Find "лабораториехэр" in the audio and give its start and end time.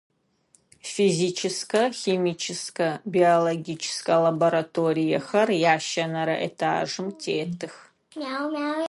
4.25-5.49